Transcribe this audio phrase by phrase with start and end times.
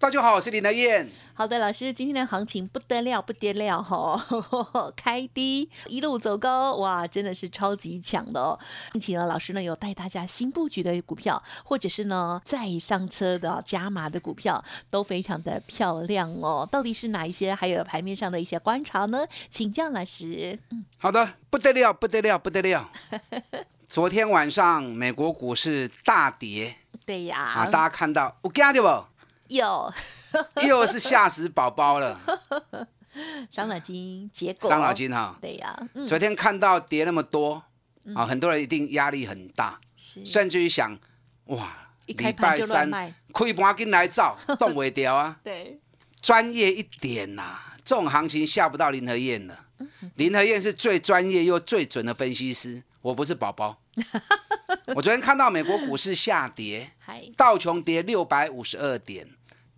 [0.00, 1.10] 大家好，我是林德燕。
[1.34, 4.24] 好的，老师，今天的行情不得了，不得了哈！
[4.94, 8.56] 开低一路走高，哇，真的是超级强的哦。
[8.92, 16.66] 并且呢，老师呢有带大家新布局的股票，或者是呢再上车的加码的股票，都非常的漂亮哦。
[16.70, 17.52] 到底是哪一些？
[17.52, 19.26] 还有盘面上的一些观察呢？
[19.50, 20.56] 请教老师。
[20.70, 22.88] 嗯，好的，不得了，不得了，不得了。
[23.88, 26.76] 昨天晚上美国股市大跌。
[27.04, 27.36] 对呀。
[27.36, 28.38] 啊，大家看到？
[29.48, 29.92] 有，
[30.66, 32.20] 又是吓死宝宝了，
[33.50, 35.36] 伤脑筋，结果伤脑筋哈。
[35.40, 37.62] 对呀，昨天看到跌那么多
[38.14, 40.98] 啊，很多人一定压力很大，甚至于想，
[41.46, 45.38] 哇，礼拜三开盘进来造， 动不掉啊。
[45.42, 45.80] 对，
[46.20, 49.56] 专业一点呐，这种行情吓不到林和燕的。
[50.16, 53.78] 林和燕是最专业又最准的分析师，我不是宝宝。
[54.94, 56.90] 我昨天看到美国股市下跌，
[57.36, 59.28] 道琼跌六百五十二点。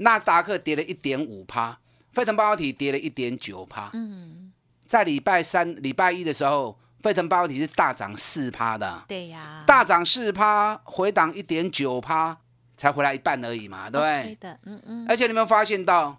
[0.01, 1.79] 纳达克跌了一点五趴，
[2.13, 3.91] 费城半导体跌了一点九趴。
[3.93, 4.51] 嗯，
[4.87, 9.05] 在礼拜三、礼拜一的时候，费城半导体是大涨四趴的。
[9.07, 12.39] 对呀，大涨四趴，回档一点九趴，
[12.77, 14.39] 才回来一半而已嘛，对不对？
[14.41, 15.07] 的，嗯嗯。
[15.09, 16.17] 而且你们发现到，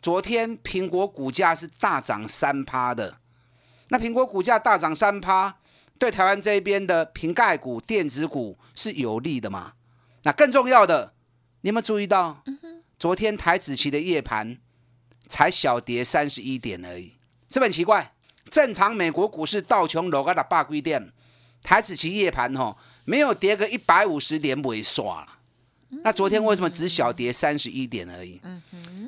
[0.00, 3.18] 昨天苹果股价是大涨三趴的。
[3.88, 5.56] 那苹果股价大涨三趴，
[5.98, 9.72] 对台湾这边的瓶盖股、电子股是有利的嘛？
[10.22, 11.12] 那更重要的，
[11.62, 12.44] 你有没有注意到？
[13.04, 14.56] 昨天台子期的夜盘
[15.28, 17.08] 才小跌三十一点而已，
[17.50, 18.14] 是不是很奇怪？
[18.48, 21.12] 正常美国股市道琼楼高的八规店，
[21.62, 25.38] 台子期夜盘吼没有跌个一百五十点尾刷了。
[26.02, 28.40] 那昨天为什么只小跌三十一点而已？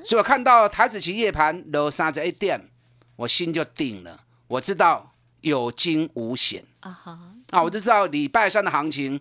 [0.05, 2.69] 所以我看到台子期夜盘楼三十一点，
[3.17, 7.19] 我心就定了，我知道有惊无险啊哈
[7.49, 9.19] 啊，我就知道礼拜三的行情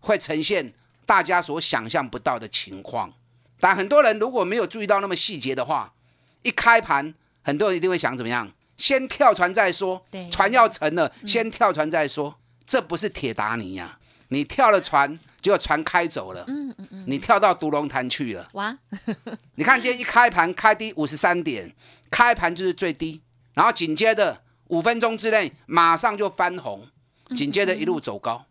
[0.00, 0.74] 会呈现
[1.06, 3.10] 大家所想象不到的情况。
[3.60, 5.94] 但很多人如果没有注意到那么细节的话，
[6.42, 8.50] 一开盘，很多人一定会想怎么样？
[8.76, 12.38] 先跳船再说，船要沉了，先跳船再说。
[12.66, 13.98] 这不是铁达尼呀，
[14.28, 18.48] 你跳了船，结果船开走了，嗯嗯嗯，你跳到独龙潭去了。
[18.54, 18.76] 哇！
[19.54, 21.72] 你看今天一开盘开低五十三点，
[22.10, 23.22] 开盘就是最低，
[23.52, 26.88] 然后紧接着五分钟之内马上就翻红，
[27.36, 28.46] 紧接着一路走高，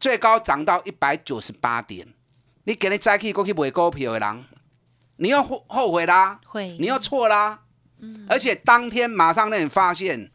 [0.00, 2.08] 最高涨到一百九十八点。
[2.64, 4.44] 你给你再去过去买股票的人，
[5.16, 7.60] 你又后后悔啦，会，你又错啦，
[7.98, 10.30] 嗯，而且当天马上让你发现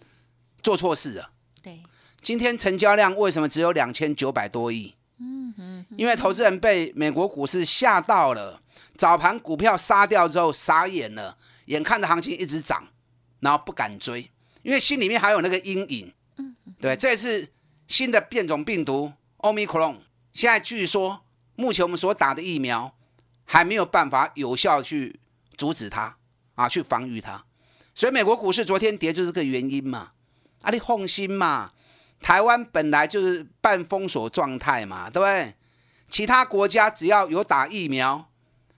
[0.62, 1.32] 做错事了。
[1.64, 1.82] 对，
[2.22, 4.94] 今天成交量为什么只有两千九百多亿？
[5.18, 8.62] 嗯哼，因为投资人被美国股市吓到了，
[8.96, 11.36] 早盘股票杀掉之后傻眼了，
[11.66, 12.88] 眼看着行情一直涨，
[13.40, 14.30] 然后不敢追，
[14.62, 16.14] 因为心里面还有那个阴影。
[16.38, 17.50] 嗯，对，这是
[17.88, 19.98] 新的变种病毒奥密克戎，
[20.32, 21.22] 现在据说。
[21.60, 22.96] 目前我们所打的疫苗
[23.44, 25.20] 还没有办法有效去
[25.58, 26.16] 阻止它
[26.56, 27.44] 啊，去防御它，
[27.94, 30.12] 所以美国股市昨天跌就是个原因嘛。
[30.62, 31.72] 啊，你放心嘛，
[32.22, 35.54] 台湾本来就是半封锁状态嘛，对不对？
[36.08, 38.30] 其他国家只要有打疫苗，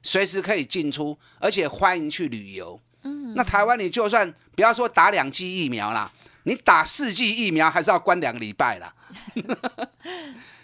[0.02, 2.80] 随时可以进出，而且欢迎去旅游。
[3.03, 6.12] 嗯，那台湾你就算不要说打两剂疫苗啦，
[6.44, 8.94] 你打四剂疫苗还是要关两个礼拜啦。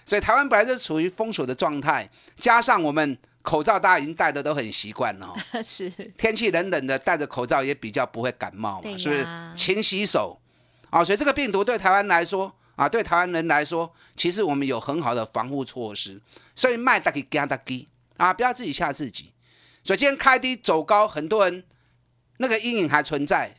[0.08, 9.28] 所以台湾本来就处于封锁的状态，加上我们口罩大家已经戴的都很习惯了， 是天气冷冷的，戴着口罩也比较不会感冒嘛，是不是？
[9.54, 10.40] 勤洗手
[10.92, 11.04] 啊！
[11.04, 16.22] 所以这个病毒对台湾来说啊，对台湾人来说，其实我们有很好的防护措施。
[16.56, 17.86] 所以卖大给加大给
[18.16, 19.34] 啊，不要自己吓自己。
[19.84, 21.66] 所以今天开低走高，很多人
[22.38, 23.54] 那个阴影还存在，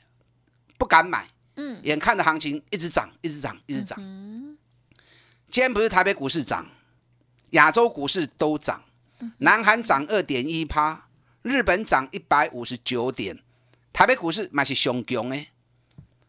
[0.79, 1.29] 不敢买。
[1.57, 3.99] 嗯，眼看着行情一直涨，一直涨，一直涨。
[5.51, 6.67] 今天不是台北股市涨，
[7.51, 8.85] 亚洲股市都涨。
[9.39, 11.09] 南韩涨二点一趴，
[11.43, 13.39] 日本涨一百五十九点，
[13.93, 15.49] 台北股市嘛是熊强诶。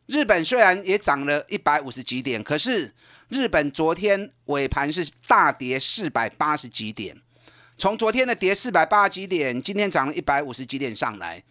[0.06, 2.96] 日本虽然也涨了一百五十几点，可是
[3.28, 7.22] 日本昨天尾盘是大跌四百八十几点。
[7.78, 11.44] 从昨天的跌四百八十几点，今天涨了一百五十几点上来，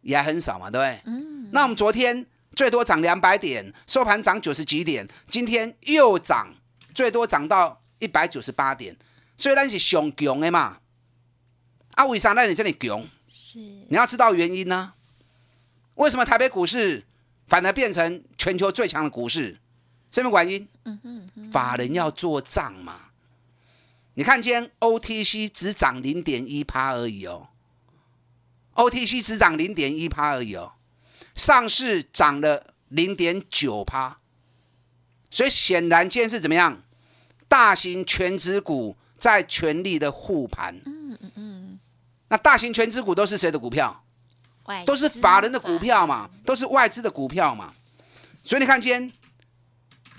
[0.00, 1.02] 也很少嘛，对不对？
[1.04, 1.50] 嗯。
[1.52, 2.26] 那我们昨天。
[2.54, 6.54] 最多涨两百点，收盘涨九十几点，今天又涨，
[6.94, 8.96] 最多涨到一百九十八点。
[9.36, 10.78] 虽然是熊强的嘛，
[11.92, 13.06] 啊，为啥那你这里强？
[13.28, 14.94] 是，你要知道原因呢？
[15.96, 17.04] 为什么台北股市
[17.46, 19.58] 反而变成全球最强的股市？
[20.10, 20.68] 什么原因？
[20.84, 21.00] 嗯
[21.34, 23.00] 哼，法人要做账嘛。
[24.14, 27.48] 你看今天 OTC 只涨零点一趴而已哦
[28.74, 30.73] ，OTC 只涨零点一趴而已哦，
[31.34, 34.18] 上市涨了零点九趴，
[35.30, 36.82] 所以显然今天是怎么样？
[37.48, 40.74] 大型全指股在全力的护盘。
[40.84, 41.80] 嗯嗯嗯。
[42.28, 44.04] 那大型全指股都是谁的股票？
[44.86, 47.74] 都是法人的股票嘛，都是外资的股票嘛。
[48.42, 49.12] 所以你看今天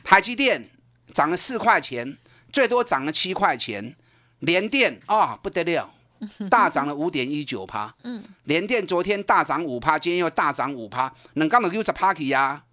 [0.03, 0.69] 台积电
[1.13, 2.17] 涨了四块钱。
[2.53, 3.97] 最多涨了七块钱，
[4.39, 5.94] 联电啊不得了，
[6.50, 7.94] 大涨了五点一九趴。
[8.03, 12.63] 嗯，联电昨天大涨五趴，今天又大涨五趴，能刚的又在 party 呀。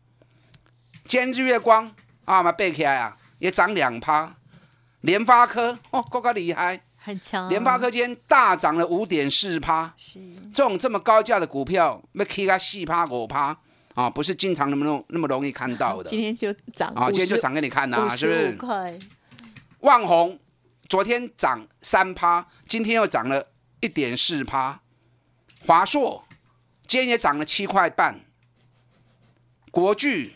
[1.06, 1.92] 今天日月光
[2.24, 4.34] 啊嘛背起来啊，也涨两趴。
[5.00, 7.48] 联发科哦，够够厉害，很强。
[7.48, 10.20] 联发科今天大涨了五点四趴，是
[10.54, 13.56] 这种这么高价的股票，要起个四趴五趴
[13.94, 16.08] 啊，不是经常那么那么容易看到的。
[16.08, 18.52] 今天就涨啊，今天就涨给你看呐，是不是？
[18.52, 18.96] 块。
[19.80, 20.38] 万红
[20.92, 23.48] 昨天涨三趴，今天又涨了
[23.80, 24.78] 一点四趴。
[25.66, 26.22] 华硕
[26.86, 28.20] 今天也涨了七块半。
[29.70, 30.34] 国巨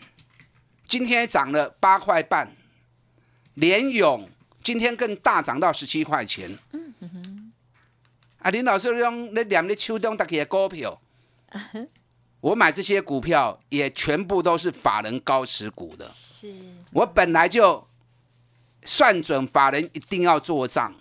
[0.85, 2.55] 今天涨了八块半。
[3.53, 4.27] 联勇
[4.63, 6.57] 今天更大涨到十七块钱。
[6.71, 7.53] 嗯哼。
[8.39, 10.99] 啊，林老师用那两的秋冬大的股票，
[12.41, 16.09] 我买这些股票也全部都是法人高持股的。
[16.09, 16.51] 是。
[16.93, 17.87] 我本来就。
[18.83, 20.93] 算准法人一定要做账，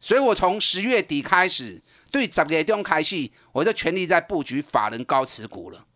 [0.00, 1.80] 所以我从十月底开始，
[2.10, 5.86] 对十月中开始，我就全力在布局法人高持股了。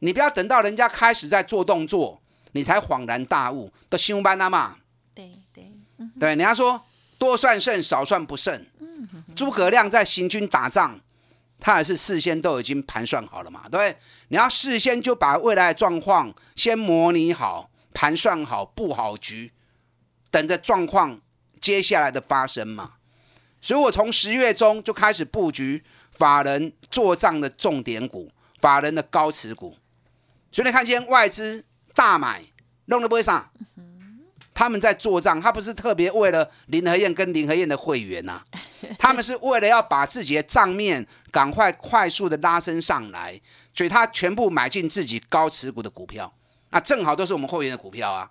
[0.00, 2.20] 你不要等到人家开始在做动作，
[2.52, 4.76] 你才恍然大悟，都凶班了嘛。
[5.14, 5.72] 对对
[6.18, 6.84] 对，人家说
[7.18, 8.66] 多算胜，少算不胜。
[9.34, 11.00] 诸葛亮在行军打仗，
[11.58, 13.96] 他也是事先都已经盘算好了嘛，对不对？
[14.28, 19.52] 你要事先就把未来的状况先模拟好，盘算好，布好局。
[20.36, 21.18] 等着状况
[21.58, 22.96] 接下来的发生嘛，
[23.58, 28.30] 所以我从十月中就开始布局法人做账的重点股，
[28.60, 29.78] 法人的高持股。
[30.52, 32.44] 所以你看，今天外资大买，
[32.84, 33.48] 弄得不会上，
[34.52, 38.42] 他们在做账，他不是特别为了林和燕跟林和燕的会员呐，
[39.00, 43.40] 他们是为了要把自己的账面赶快快速的拉升上来，
[43.72, 46.30] 所以他全部买进自己高持股的股票，
[46.68, 48.30] 那正好都是我们会员的股票啊。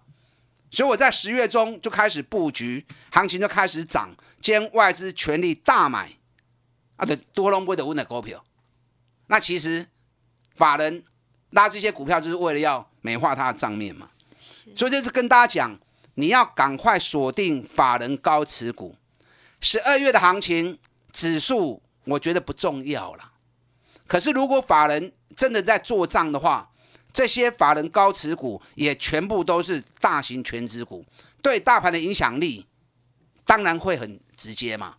[0.76, 6.12] 所以我在十月中就开始布局，行情就开始涨，兼外资全力大买，
[6.98, 8.44] 啊，对多龙波的温的股票。
[9.28, 9.88] 那其实
[10.54, 11.02] 法人
[11.52, 14.10] 拉这些股票就是为了要美化他的账面嘛。
[14.38, 15.80] 所以这次跟大家讲，
[16.16, 18.98] 你要赶快锁定法人高持股。
[19.62, 20.78] 十二月的行情
[21.14, 23.32] 指数我觉得不重要了，
[24.06, 26.70] 可是如果法人真的在做账的话，
[27.16, 31.06] 这些法人高持股也全部都是大型全值股，
[31.42, 32.68] 对大盘的影响力
[33.46, 34.98] 当然会很直接嘛。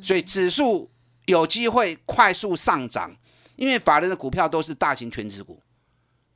[0.00, 0.88] 所以指数
[1.26, 3.16] 有机会快速上涨，
[3.56, 5.60] 因为法人的股票都是大型全值股。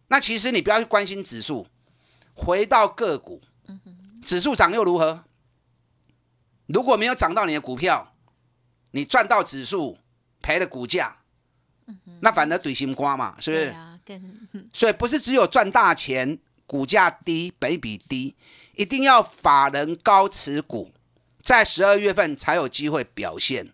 [0.09, 1.69] 那其实你不要去关心指数，
[2.35, 3.41] 回到个股，
[4.21, 5.23] 指数涨又如何？
[6.67, 8.13] 如果没有涨到你的股票，
[8.91, 9.99] 你赚到指数，
[10.43, 11.19] 赔了股价，
[12.21, 13.77] 那反而怼心瓜嘛，是不是？
[14.73, 18.35] 所以不是只有赚大钱，股价低、本比低，
[18.75, 20.93] 一定要法人高持股，
[21.43, 23.73] 在十二月份才有机会表现。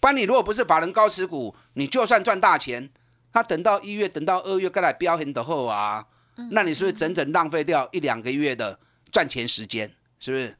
[0.00, 2.90] 不然你如果不是法人高持股，你就算赚大钱，
[3.32, 6.06] 他等到一月、等到二月该来飙很的后啊，
[6.50, 8.78] 那你是不是整整浪费掉一两个月的
[9.10, 9.94] 赚钱时间？
[10.18, 10.56] 是不是？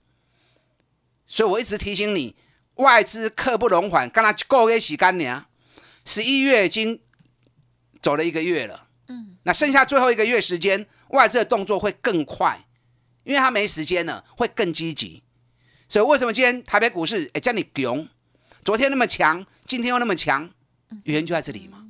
[1.26, 2.36] 所以我一直提醒你，
[2.74, 5.44] 外资刻不容缓，刚才够给洗干净，
[6.04, 7.00] 十一月已经。
[8.02, 12.66] 走了一个月了，嗯，那剩下最后一个月时间，外资的动作会更快，
[13.22, 15.22] 因为他没时间了，会更积极。
[15.88, 18.08] 所以为什么今天台北股市哎叫你囧？
[18.64, 20.50] 昨天那么强，今天又那么强，
[21.04, 21.86] 原因就在这里嘛。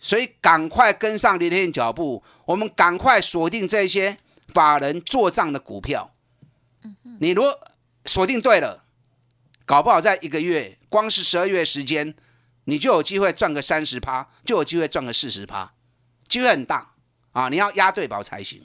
[0.00, 4.18] 所以赶快跟上林天脚步，我们赶快锁定这些
[4.48, 6.12] 法人做账的股票。
[7.20, 7.60] 你如果
[8.06, 8.84] 锁定对了，
[9.64, 12.14] 搞不好在一个月，光是十二月时间。
[12.64, 15.74] 你就有机会赚个三十趴，就有机会赚个四十趴，
[16.28, 16.94] 机会很大
[17.32, 17.48] 啊！
[17.48, 18.64] 你要押对宝才行。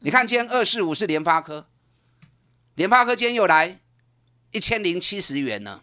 [0.00, 1.68] 你看今天二四五是联发科，
[2.76, 3.80] 联发科今天又来
[4.52, 5.82] 一千零七十元呢。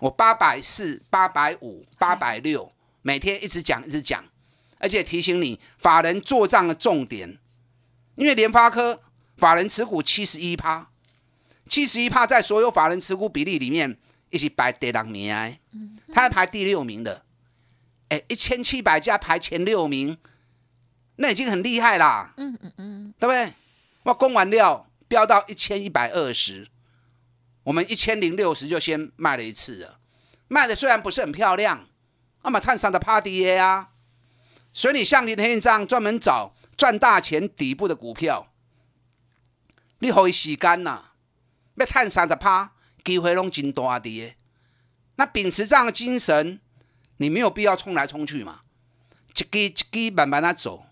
[0.00, 2.72] 我八百四、八百五、八百六，
[3.02, 4.24] 每天一直讲一直讲，
[4.78, 7.38] 而且提醒你法人做账的重点，
[8.14, 9.02] 因为联发科
[9.36, 10.90] 法人持股七十一趴，
[11.66, 13.98] 七十一趴在所有法人持股比例里面。
[14.30, 15.58] 一起排第六名的，
[16.12, 17.24] 它排第六名的，
[18.08, 20.16] 哎，一千七百家排前六名，
[21.16, 23.54] 那已经很厉害啦，嗯嗯嗯，对不对？
[24.04, 26.68] 我供完料飙到一千一百二十，
[27.64, 29.98] 我们一千零六十就先卖了一次了，
[30.48, 31.88] 卖的虽然不是很漂亮，
[32.42, 33.90] 那么碳上的 party 啊，
[34.72, 38.52] 所以你像林天这样专门找赚大钱底部的股票，
[39.98, 41.06] 你可以时间呐，
[41.74, 42.72] 要探三十趴。
[43.04, 44.34] 机会拢真大的，
[45.16, 46.60] 那秉持这样的精神，
[47.18, 48.60] 你没有必要冲来冲去嘛，
[49.28, 50.86] 一支一支慢慢的走，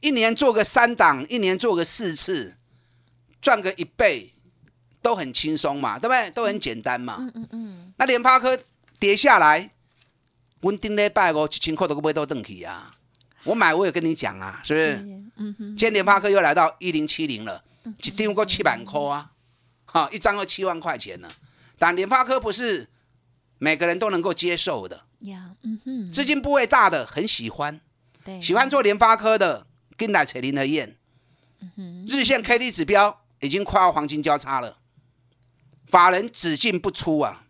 [0.00, 2.56] 一年做个三档，一年做个四次，
[3.42, 4.34] 赚个一倍，
[5.02, 6.30] 都很轻松嘛，对不对？
[6.30, 7.16] 都很简单嘛。
[7.18, 7.92] 嗯嗯嗯。
[7.98, 8.58] 那联发科
[8.98, 9.70] 跌下来，
[10.60, 12.92] 稳定礼拜五一千块都不会都登去啊。
[13.44, 14.86] 我买我也跟你讲啊，是不是？
[15.36, 15.76] 嗯哼。
[15.76, 19.32] 今天联发科又来到一零七零了，一定过七万块啊。
[19.92, 21.28] 好，一张要七万块钱呢，
[21.76, 22.88] 但联发科不是
[23.58, 25.04] 每个人都能够接受的。
[25.22, 27.80] 呀，嗯哼，资金部位大的很喜欢，
[28.24, 29.66] 对，喜欢做联发科的，
[29.96, 30.96] 跟来扯林和燕。
[31.58, 34.78] 嗯哼，日线 K D 指标已经快要黄金交叉了，
[35.88, 37.44] 法人只进不出啊。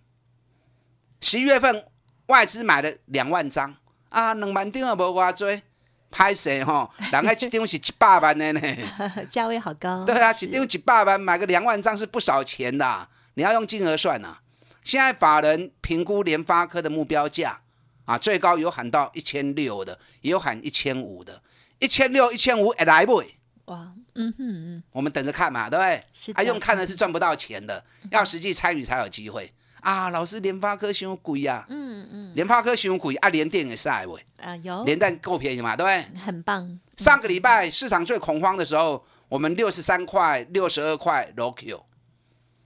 [1.21, 1.85] 十一月份
[2.27, 3.77] 外资买了两万张
[4.09, 5.63] 啊，两万张也无偌多。
[6.11, 8.61] 拍谁哈， 人家一张是一百万的呢，
[9.31, 10.05] 价位好高。
[10.05, 13.09] 对啊，一张一百万，买个两万张是不少钱的。
[13.35, 14.38] 你要用金额算呐。
[14.83, 17.61] 现在法人评估联发科的目标价
[18.07, 21.40] 啊，最高有喊到一千六的，也有喊一千五的，
[21.79, 23.23] 一千六、一千五，也来不？
[23.67, 26.35] 哇，嗯哼嗯，我们等着看嘛，对不对？
[26.35, 29.52] 还用看的是赚不到钱的，要实际参与才有机会。
[29.81, 31.65] 啊，老师，联发科伤贵啊！
[31.69, 36.21] 嗯嗯，联发科伤贵啊，联电也是哎喂，啊有，联电够便宜嘛，对不对？
[36.21, 36.79] 很棒。
[36.97, 41.85] 上个礼拜市场最恐慌的时候，我们六十三块、六十二块 l o k o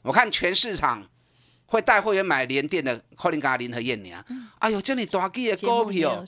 [0.03, 1.07] 我看全市场
[1.67, 4.23] 会带会员买联电的，柯林加林和燕娘。
[4.59, 6.25] 哎呦，这里大几的股票，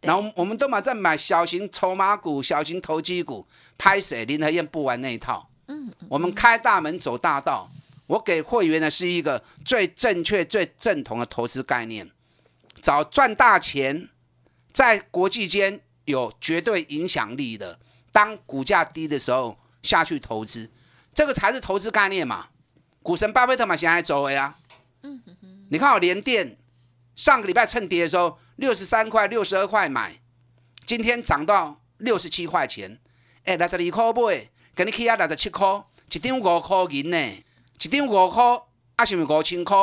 [0.00, 3.46] 然后我们都嘛在买小型筹码股、小型投机股，
[3.78, 5.48] 拍谁林和燕不玩那一套。
[5.68, 7.70] 嗯，我们开大门走大道。
[8.06, 12.10] 我给会员的是一个最正确、最正统的投资概念，
[12.80, 14.08] 找赚大钱，
[14.72, 17.78] 在国际间有绝对影响力的，
[18.10, 20.70] 当股价低的时候下去投资，
[21.14, 22.48] 这个才是投资概念嘛。
[23.02, 24.56] 股神巴菲特嘛，现在走了呀。
[25.02, 25.22] 嗯
[25.70, 26.58] 你看我连电
[27.16, 30.20] 上个礼拜趁跌的时候，六十三块、六十二块买，
[30.84, 33.00] 今天涨到六十七块钱，
[33.44, 37.44] 哎，六十二块买，给你起啊六十七块，一张五块银呢。
[37.82, 38.42] 一张五块，
[38.96, 39.76] 啊，是五千块，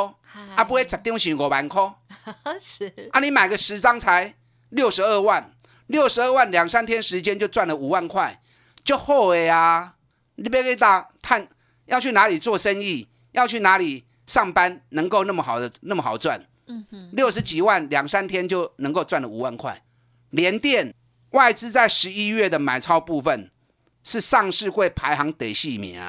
[0.56, 1.94] 啊，不会十张是五万块。
[2.60, 4.34] 是，啊，你买个十张才
[4.70, 5.52] 六十二万，
[5.86, 8.40] 六十二万两三天时间就赚了五万块，
[8.82, 9.94] 就好的呀。
[10.36, 11.48] 你别给大探
[11.86, 16.46] 要去哪里做生意，要去哪里上班，能够那么好的那么好赚？
[16.66, 19.82] 嗯哼，六十几万两三天就能够赚了五万块。
[20.30, 20.94] 联电
[21.30, 23.50] 外资在十一月的买超部分
[24.04, 26.00] 是上市会排行第四名。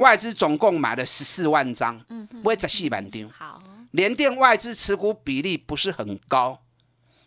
[0.00, 3.30] 外资总共买了十四万张，嗯，不会十四万张。
[3.30, 6.62] 好，联电外资持股比例不是很高，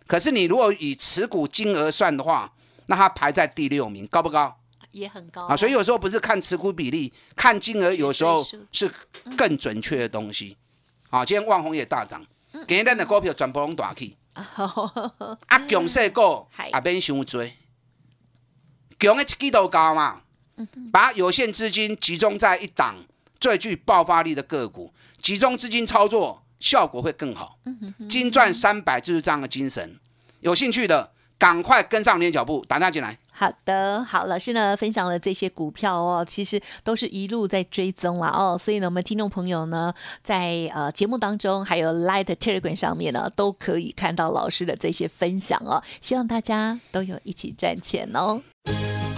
[0.07, 2.51] 可是你如果以持股金额算的话，
[2.87, 4.59] 那它排在第六名，高不高？
[4.91, 5.55] 也很高啊。
[5.55, 8.91] 所以有时候不是看持股比例，看金额有时候是
[9.37, 10.57] 更准确的东西。
[11.09, 12.25] 好，今天万宏也大涨，
[12.67, 14.17] 今日咱的股票全部拢大起。
[14.33, 17.45] 啊，强势股也免伤多，
[18.99, 20.21] 强的一季度高嘛。
[20.91, 22.95] 把有限资金集中在一档
[23.39, 27.57] 最具爆发力的个股，集中资金操作效果会更好。
[28.07, 29.97] 金赚三百就是这样的精神。
[30.39, 33.17] 有兴趣的赶快跟上你的脚步，打电进来。
[33.35, 39.91] 好的，好，老师呢分享了这些股票哦，其实都是一路在追踪了哦，所以呢，我们听众朋友呢
[40.21, 48.39] 在呃节目当中还有 Light Telegram 上面呢都可以看到老师的这些分享哦，希望大家都有一起赚钱哦。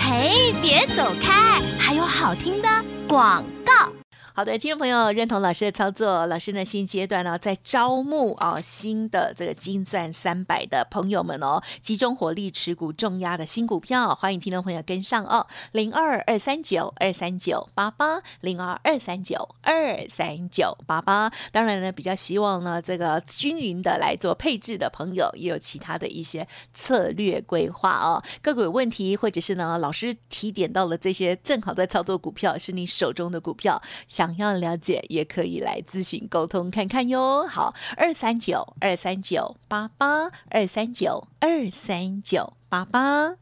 [0.07, 1.59] 嘿，别走开！
[1.79, 2.69] 还有好听的
[3.07, 3.94] 广告。
[4.37, 21.31] 好的，听众朋友认同老师的操作，老师呢新阶段呢在招募啊新的这个金钻三百的朋友们哦，集中火力持股重压的新股票，欢迎听众朋友跟上哦，零二二三九二三九八八零二二三九二三九八八。
[21.53, 28.21] 当然呢，比较希望呢这个均匀的来做配置的朋友，也有其他的一些策略规划哦。
[28.41, 34.24] 个股有问题，或者是呢老师提点到了这些正好在操作股票是你手中的股票，想。
[34.25, 37.45] 想要了解，也可以来咨询沟通看看哟。
[37.47, 43.35] 好，二三九二三九八八二三九二三九八八。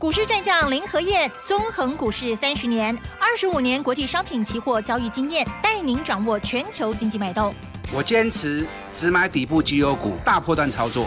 [0.00, 7.54] 股市战将林和燕，纵横股市三十年，二十五年国际商品期货交易经验，带您掌握全球经济脉动。
[7.94, 11.06] 我坚持只买底部绩优股，大波段操作。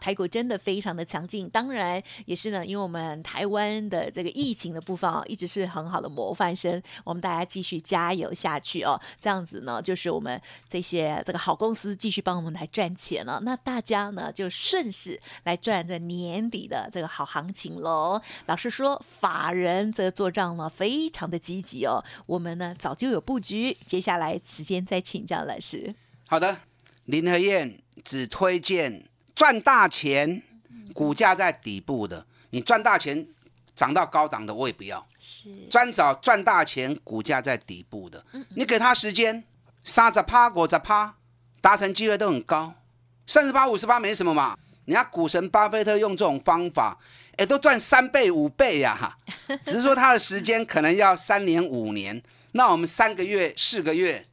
[0.00, 18.20] 台股真的非常的强劲，当然也是呢，因为我们台湾的这个疫情的部分啊，一直是很好的模范生，我们大家继续加油下去哦，这样子呢，就是我们这些这个好公司继续帮我们来赚钱了，那大家呢就顺势来赚这年底的这个好行情喽。
[18.46, 25.94] 老实说，法人这个做账呢非常的积极哦，我们呢早就有布局，接下来时间再请教老师。
[26.26, 26.58] 好的，
[27.04, 29.09] 林和燕只推荐。
[29.40, 30.42] 赚大钱，
[30.92, 33.26] 股价在底部的，你赚大钱
[33.74, 35.06] 涨到高档的，我也不要。
[35.18, 38.22] 是专找赚大钱，股价在底部的，
[38.54, 39.42] 你给他时间，
[39.82, 41.14] 三十趴、五十趴，
[41.62, 42.74] 达成机会都很高。
[43.26, 44.58] 三十八、五十八没什么嘛。
[44.84, 46.98] 人家股神巴菲特用这种方法，
[47.38, 49.16] 哎，都赚三倍、五倍呀哈。
[49.64, 54.26] 只是说他的时间可能要三年、五年，那我们三个月、四个月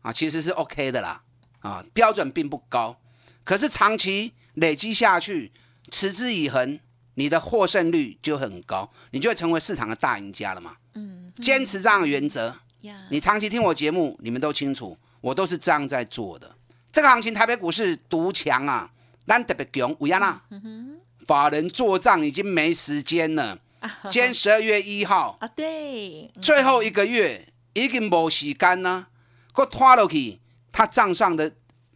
[0.00, 1.20] 啊，其实是 OK 的啦。
[1.60, 2.98] 啊，标准并不高，
[3.44, 4.32] 可是长期。
[4.54, 5.52] 累积下去，
[5.90, 6.78] 持之以恒，
[7.14, 10.76] 你的获胜率就很高，你就会成为市场的大赢家了嘛。
[10.94, 12.54] 嗯，坚持这样的原则，
[13.10, 16.54] 你长期听我节目，你们都清楚，我都是这样在做的。
[16.92, 18.90] 这个行情，台北股市独强啊，
[19.26, 20.40] 咱特别强，乌亚娜。
[21.26, 23.58] 法人做账已经没时间了。
[24.10, 29.06] 今天十二月一号啊，对，最后一个月已经没时间呢，
[29.52, 30.38] 搁拖落去，
[30.70, 31.52] 他账上的。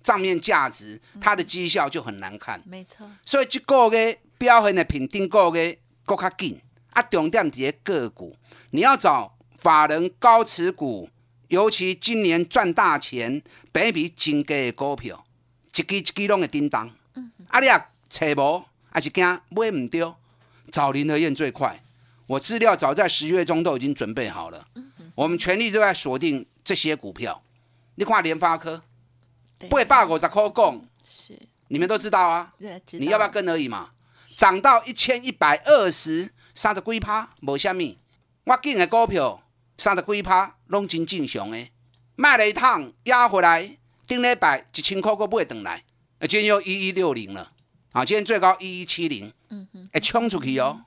[0.09, 2.59] 账面价值，它的绩效就很难看。
[2.65, 6.59] 没错，所以这个月表现的评定个月更较紧。
[6.93, 8.35] 啊，重点在个股，
[8.71, 11.11] 你要找法人高持股，
[11.49, 15.23] 尤其今年赚大钱、比比真低的股票，
[15.75, 16.89] 一支一支拢会叮当。
[17.49, 20.19] 啊，你也找无，还是惊买唔到，
[20.73, 21.83] 找林和燕最快。
[22.29, 24.67] 我资料早在十月中都已经准备好了。
[25.15, 27.43] 我们全力都在锁定这些股票。
[27.97, 28.83] 你看联发科。
[29.69, 32.53] 八百五十块讲，是你们都知道啊。
[32.93, 33.91] 你要不要跟而已嘛？
[34.37, 37.99] 涨到一千一百二十，三十几趴，无虾米。
[38.45, 39.43] 我进的股票
[39.77, 41.73] 三十几趴，拢真正常诶。
[42.15, 45.85] 卖了一趟压回来，顶礼拜一千块个买回来，
[46.19, 47.53] 啊今天又一一六零了。
[47.93, 50.83] 啊，今天最高一一七零，嗯哼，哎，冲出去哦。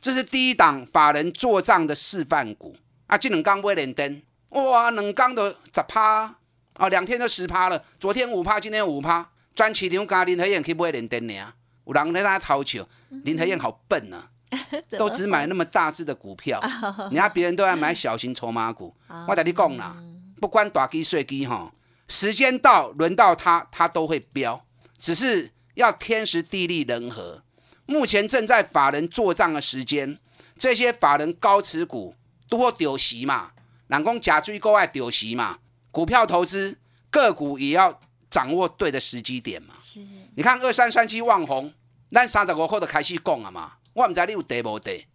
[0.00, 6.36] 这是第一档法人做账的示范股啊，这两刚买连登，哇，两刚都十趴。
[6.78, 9.28] 哦，两天都十趴了，昨天五趴，今天五趴。
[9.54, 11.52] 专市场加林和燕可以不会连登呢？
[11.86, 12.84] 有人在那掏球，
[13.22, 14.28] 林和燕好笨啊，
[14.98, 16.60] 都只买那么大只的股票，
[17.12, 18.92] 人家别人都在买小型筹码股。
[19.28, 19.96] 我跟你讲啦，
[20.40, 21.72] 不管大基碎基哈，
[22.08, 24.64] 时间到轮到他，他都会飙，
[24.98, 27.40] 只是要天时地利人和。
[27.86, 30.18] 目前正在法人做账的时间，
[30.58, 32.16] 这些法人高持股
[32.48, 33.52] 多丢席嘛，
[33.86, 35.58] 人讲假追高爱丢席嘛。
[35.94, 36.76] 股票投资
[37.08, 39.74] 个股也要掌握对的时机点嘛。
[39.78, 40.04] 是，
[40.34, 41.72] 你看二三三七旺红，
[42.10, 43.74] 咱三十五后的开始讲了嘛。
[43.92, 45.06] 我们在六得不得，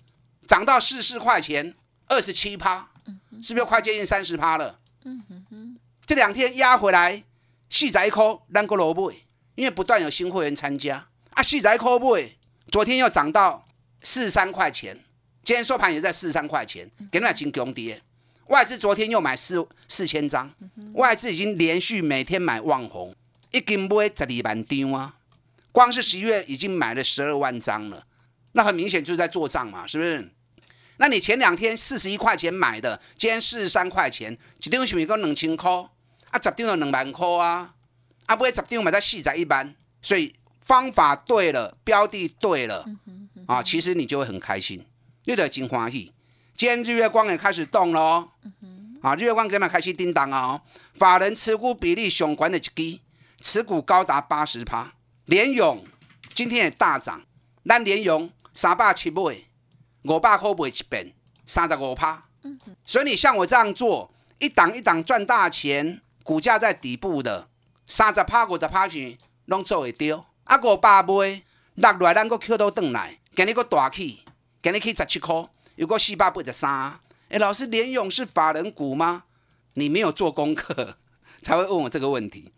[0.48, 1.76] 涨到四四块钱，
[2.08, 2.90] 二十七趴，
[3.44, 4.80] 是不是快接近三十趴了？
[5.04, 5.78] 嗯哼哼。
[6.06, 7.26] 这两天压回来，
[7.70, 9.12] 四仔一颗，咱个萝卜，
[9.56, 12.18] 因为不断有新会员参加啊，四仔一颗不？
[12.72, 13.66] 昨天又涨到
[14.02, 14.98] 四十三块钱，
[15.44, 18.02] 今天收盘也在四十三块钱，给那金强跌。
[18.50, 20.52] 外资昨天又买四四千张，
[20.94, 23.16] 外资已经连续每天买旺红，
[23.52, 25.16] 一斤买十二万张啊！
[25.72, 28.04] 光是十一月已经买了十二万张了，
[28.54, 30.32] 那很明显就是在做账嘛，是不是？
[30.98, 35.72] 那你前两天四十一块钱买的，今天四十三块钱，一张是咪够两千块？
[36.32, 37.76] 啊，十张就两万块啊！
[38.26, 42.84] 啊，不会十张买在四十一万，所以方法对了，标的对了
[43.46, 44.84] 啊，其实你就会很开心，
[45.26, 46.12] 你得金欢喜。
[46.60, 48.30] 今天日月光也开始动了哦，
[49.02, 50.62] 啊，日月光今天开始叮当啊！
[50.94, 53.00] 法人持股比例雄管的一支，
[53.40, 54.92] 持股高达八十趴。
[55.24, 55.86] 联勇
[56.36, 57.22] 今天也大涨，
[57.64, 59.38] 咱联勇三百七买，
[60.04, 61.14] 五百块买一遍，
[61.46, 62.26] 三十五趴。
[62.84, 67.48] 所以你像我这样做，一档一档赚大钱，股价在底部的，
[67.88, 70.26] 三十趴五十趴钱拢做会到。
[70.44, 71.42] 啊，五百买
[71.76, 74.26] 落来，咱搁捡到转来，今日搁大起，
[74.62, 75.48] 今日去十七块，
[75.80, 77.00] 又搁四百八十三。
[77.30, 79.24] 哎，老师，联勇是法人股吗？
[79.76, 80.98] 你没有做功课，
[81.42, 82.52] 才会问我这个问题。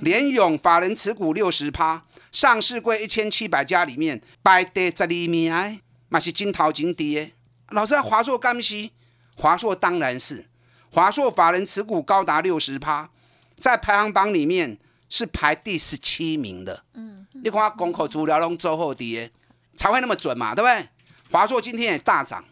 [0.00, 2.02] 联勇法人持股六十趴，
[2.32, 7.34] 上市柜一千七百家里面排第十二名，嘛是金头金跌。
[7.68, 8.90] 老师，华硕干是？
[9.36, 10.46] 华硕当然是，
[10.90, 13.08] 华硕法人持股高达六十趴，
[13.54, 14.76] 在排行榜里面
[15.08, 16.82] 是排第十七名的。
[16.94, 19.30] 嗯，你看功口资料拢周后跌，
[19.76, 20.88] 才会那么准嘛，对不对？
[21.30, 22.44] 华硕今天也大涨。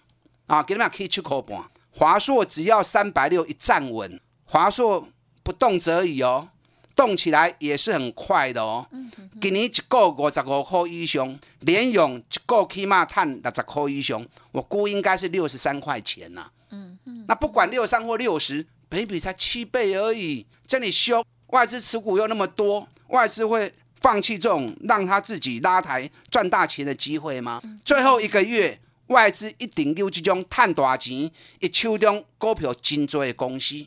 [0.46, 1.62] 啊，给你们可以去口半。
[1.90, 5.08] 华硕只要三百六一站稳，华硕
[5.42, 6.48] 不动则已哦，
[6.96, 8.86] 动起来也是很快的哦。
[8.90, 16.50] 嗯、给你一个五十五块以上，联勇一个起码赚六十块以上，我估应该是六十三块钱呐。
[16.70, 27.62] 嗯嗯，那不管六三或六十，倍比才七倍而已，这里修，外资持股又那么多，外资会放弃这种让他自己拉抬赚大钱的机会吗？
[27.84, 28.80] 最后一个月。
[29.08, 33.86] 外资一定有这种赚大钱，一手中股票真多的公司，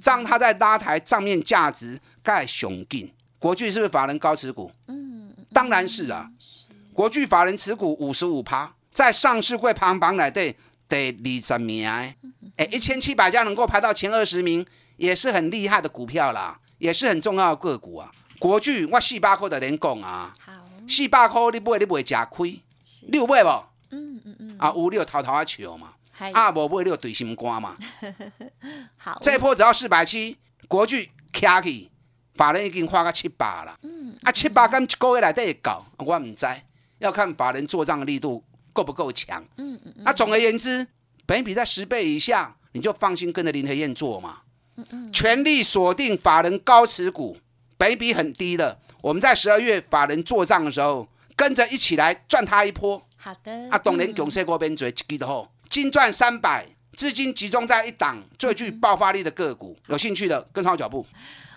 [0.00, 3.12] 这样他在拉抬账面价值，盖雄劲。
[3.38, 4.70] 国巨是不是法人高持股？
[4.86, 6.30] 嗯，当然是啊。
[6.92, 10.54] 国巨法人持股五十五趴，在上市柜排行榜内底
[10.88, 11.88] 第二十名。
[11.88, 12.14] 哎，
[12.70, 18.10] 一千七百家能够排到前二十名，也是很厉害的股票啦，也是很重要的个股啊。
[18.38, 20.52] 国巨我四百块的连讲啊，好，
[20.86, 22.60] 四百块你买你不会吃亏，
[23.08, 23.48] 你有买不？
[23.90, 25.94] 嗯嗯嗯，啊，有你就偷偷啊笑嘛，
[26.32, 27.76] 啊，无买你就对心肝嘛。
[28.96, 30.36] 好，这波只要四百七，
[30.68, 31.90] 国巨卡起，
[32.34, 33.78] 法人已经花个七百了。
[33.82, 36.46] 嗯，啊，七百跟一个月来底会搞，我唔知，
[36.98, 39.42] 要看法人做账的力度够不够强。
[39.56, 40.04] 嗯嗯嗯。
[40.04, 40.86] 那总而言之，
[41.26, 44.42] 本比在十倍以下，你就放心跟着林和燕做嘛。
[44.76, 45.12] 嗯嗯。
[45.12, 47.38] 全力锁定法人高持股，
[47.76, 53.02] 本比很低的，我们在十二月法人做账的时候，跟着一起来赚他一波。
[53.22, 61.06] 好的，啊，当然强势股边做一记得好，金赚三百，资金集中在一档最具爆发力的个股，有兴趣的跟上脚步。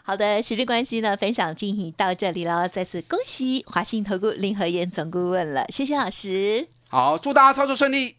[0.03, 6.67] 好的，时间关系呢，分享进行到这里了，再次恭喜华信投顾林和燕总顾问了，谢谢老师。
[6.89, 8.17] 好，祝大家操作顺利。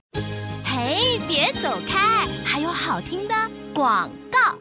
[0.65, 3.35] 嘿，别走开，还有好听的
[3.75, 4.11] 广。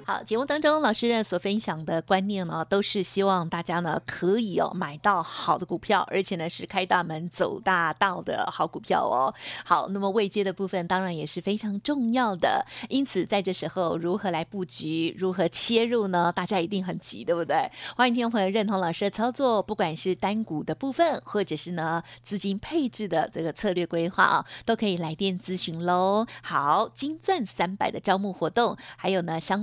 [0.05, 9.33] 好，节目当中老师所分享的观念呢，都是希望大家呢可以哦买到好的股票，而且呢是开大门走大道的好股票哦。
[9.63, 16.31] 好，那么未接的部分当然也是非常重要的，因此在这时候如何来布局，如何切入呢？
[16.35, 17.71] 大家一定很急，对不对？
[17.95, 26.25] 欢迎听众朋友认同老师的操作，不管是单股的部分，或者是呢资金配置的这个策略规划啊，都可以来电咨询喽。
[26.41, 29.62] 好，金钻三百的招募活动，还有呢相